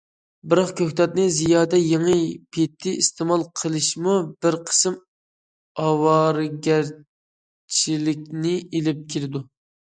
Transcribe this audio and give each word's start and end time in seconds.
بىراق 0.51 0.69
كۆكتاتنى 0.77 1.25
زىيادە 1.39 1.79
يېڭى 1.81 2.15
پېتى 2.57 2.93
ئىستېمال 3.01 3.43
قىلىشمۇ 3.59 4.15
بىر 4.47 4.57
قىسىم 4.71 4.95
ئاۋارىگەرچىلىكنى 5.85 8.57
ئېلىپ 8.73 9.05
كېلىدۇ. 9.15 9.45